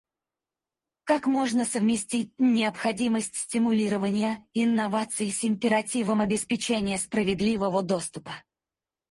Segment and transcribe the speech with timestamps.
[1.03, 8.33] Как можно совместить необходимость стимулирования инноваций с императивом обеспечения справедливого доступа?